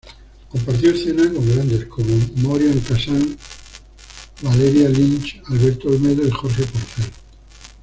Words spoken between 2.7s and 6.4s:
Casán, Valeria Lynch, Alberto Olmedo y